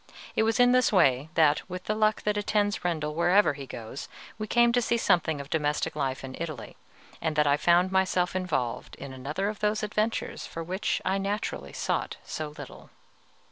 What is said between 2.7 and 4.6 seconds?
Rendel wherever he goes, we